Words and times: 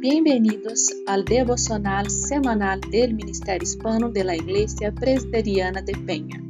Bienvenidos 0.00 0.88
al 1.06 1.26
devocional 1.26 2.10
semanal 2.10 2.80
del 2.90 3.12
Ministerio 3.12 3.68
Hispano 3.68 4.08
de 4.08 4.24
la 4.24 4.34
Iglesia 4.34 4.92
Presbiteriana 4.92 5.82
de 5.82 5.92
Peña. 5.92 6.40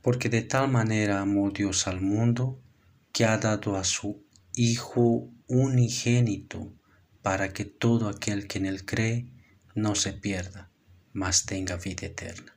Porque 0.00 0.30
de 0.30 0.40
tal 0.40 0.70
manera 0.70 1.20
amó 1.20 1.50
Dios 1.50 1.86
al 1.86 2.00
mundo 2.00 2.62
que 3.12 3.26
ha 3.26 3.36
dado 3.36 3.76
a 3.76 3.84
su 3.84 4.24
Hijo 4.54 5.28
unigénito 5.48 6.72
para 7.20 7.52
que 7.52 7.66
todo 7.66 8.08
aquel 8.08 8.48
que 8.48 8.56
en 8.56 8.64
él 8.64 8.86
cree 8.86 9.30
no 9.74 9.96
se 9.96 10.14
pierda, 10.14 10.70
mas 11.12 11.44
tenga 11.44 11.76
vida 11.76 12.06
eterna. 12.06 12.56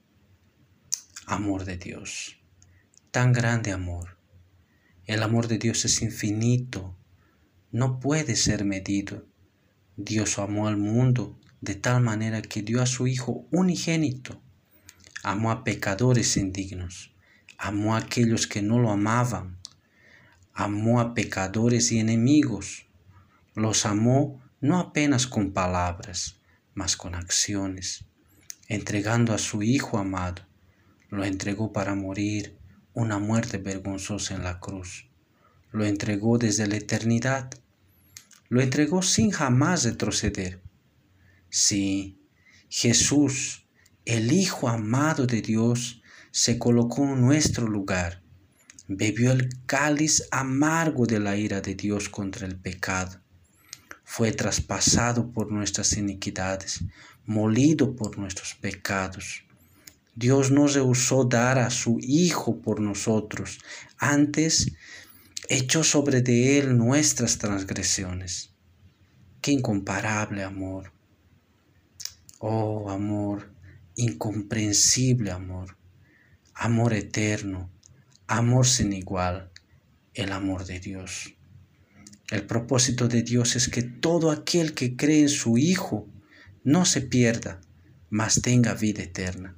Amor 1.26 1.66
de 1.66 1.76
Dios, 1.76 2.38
tan 3.12 3.34
grande 3.34 3.74
amor 3.74 4.21
el 5.12 5.24
amor 5.24 5.50
de 5.50 5.58
Dios 5.58 5.84
es 5.84 6.02
infinito, 6.02 6.96
no 7.70 8.00
puede 8.00 8.38
ser 8.38 8.64
medido. 8.64 9.28
Dios 9.98 10.40
amó 10.40 10.70
al 10.70 10.78
mundo 10.78 11.38
de 11.60 11.76
tal 11.76 12.02
manera 12.02 12.42
que 12.42 12.62
dio 12.62 12.82
a 12.82 12.86
su 12.86 13.08
Hijo 13.08 13.46
unigénito. 13.52 14.42
Amó 15.22 15.52
a 15.52 15.66
pecadores 15.66 16.38
indignos, 16.38 17.14
amó 17.58 17.96
a 17.96 17.98
aquellos 17.98 18.48
que 18.48 18.62
no 18.62 18.80
lo 18.80 18.90
amaban, 18.90 19.60
amó 20.54 21.02
a 21.02 21.14
pecadores 21.14 21.92
y 21.92 22.00
enemigos. 22.00 22.86
Los 23.54 23.86
amó 23.86 24.42
no 24.62 24.80
apenas 24.80 25.28
con 25.28 25.52
palabras, 25.52 26.40
mas 26.74 26.96
con 26.96 27.16
acciones, 27.16 28.06
entregando 28.70 29.34
a 29.34 29.40
su 29.40 29.62
Hijo 29.62 29.98
amado. 29.98 30.44
Lo 31.10 31.26
entregó 31.26 31.74
para 31.74 31.96
morir 31.96 32.61
una 32.94 33.20
muerte 33.20 33.58
vergonzosa 33.58 34.36
en 34.36 34.44
la 34.44 34.60
cruz. 34.60 35.10
Lo 35.72 35.86
entregó 35.86 36.38
desde 36.38 36.68
la 36.68 36.76
eternidad. 36.76 37.50
Lo 38.50 38.62
entregó 38.62 39.02
sin 39.02 39.32
jamás 39.32 39.84
retroceder. 39.84 40.62
Sí, 41.50 42.20
Jesús, 42.70 43.66
el 44.06 44.32
Hijo 44.32 44.68
amado 44.68 45.26
de 45.26 45.42
Dios, 45.42 46.02
se 46.32 46.60
colocó 46.60 47.04
en 47.04 47.22
nuestro 47.22 47.68
lugar. 47.68 48.24
Bebió 48.88 49.32
el 49.32 49.50
cáliz 49.66 50.28
amargo 50.32 51.06
de 51.06 51.20
la 51.20 51.38
ira 51.38 51.62
de 51.62 51.76
Dios 51.76 52.10
contra 52.10 52.46
el 52.46 52.60
pecado. 52.60 53.22
Fue 54.04 54.34
traspasado 54.34 55.32
por 55.32 55.52
nuestras 55.52 55.94
iniquidades, 55.94 56.84
molido 57.26 57.96
por 57.96 58.18
nuestros 58.18 58.56
pecados 58.56 59.46
Dios 60.16 60.52
no 60.52 60.68
rehusó 60.68 61.24
dar 61.24 61.58
a 61.58 61.70
su 61.70 61.98
Hijo 62.02 62.62
por 62.62 62.82
nosotros, 62.82 63.60
antes 63.98 64.74
echó 65.48 65.84
sobre 65.84 66.22
de 66.22 66.60
Él 66.60 66.78
nuestras 66.78 67.38
transgresiones. 67.38 68.54
Qué 69.42 69.52
incomparable 69.52 70.44
amor. 70.44 70.92
Oh 72.40 72.90
amor, 72.90 73.54
incomprensible 73.96 75.32
amor, 75.32 75.78
amor 76.54 76.94
eterno, 76.94 77.70
amor 78.28 78.68
sin 78.68 78.94
igual, 78.94 79.52
el 80.14 80.32
amor 80.32 80.66
de 80.66 80.80
Dios. 80.80 81.36
El 82.30 82.46
propósito 82.46 83.08
de 83.08 83.24
Dios 83.24 83.56
es 83.56 83.70
que 83.70 83.84
todo 83.84 84.32
aquel 84.32 84.74
que 84.74 84.96
cree 84.96 85.22
en 85.22 85.30
su 85.30 85.58
Hijo 85.58 86.08
no 86.64 86.86
se 86.86 87.02
pierda, 87.02 87.62
mas 88.10 88.42
tenga 88.42 88.74
vida 88.74 89.04
eterna. 89.04 89.56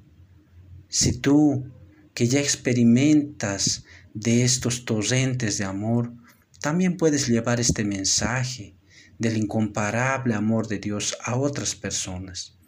Si 0.93 1.11
tú 1.11 1.71
que 2.13 2.27
ya 2.27 2.39
experimentas 2.39 3.83
de 4.13 4.43
estos 4.43 4.85
torrentes 4.85 5.57
de 5.57 5.65
amor, 5.65 6.13
también 6.61 6.97
puedes 6.97 7.27
llevar 7.27 7.59
este 7.59 7.83
mensaje 7.83 8.75
del 9.17 9.37
incomparable 9.37 10.35
amor 10.35 10.67
de 10.67 10.77
Dios 10.77 11.17
a 11.25 11.35
otras 11.35 11.73
personas. 11.73 12.59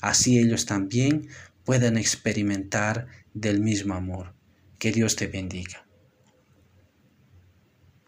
Así 0.00 0.38
ellos 0.38 0.64
también 0.64 1.26
puedan 1.64 1.96
experimentar 1.98 3.08
del 3.34 3.58
mismo 3.58 3.94
amor. 3.94 4.32
Que 4.78 4.92
Dios 4.92 5.16
te 5.16 5.26
bendiga. 5.26 5.84